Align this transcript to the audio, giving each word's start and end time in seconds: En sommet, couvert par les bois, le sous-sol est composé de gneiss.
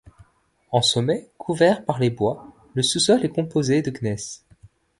En 0.71 0.81
sommet, 0.81 1.29
couvert 1.37 1.85
par 1.85 1.99
les 1.99 2.09
bois, 2.09 2.47
le 2.73 2.81
sous-sol 2.81 3.23
est 3.23 3.29
composé 3.29 3.83
de 3.83 3.91
gneiss. 3.91 4.43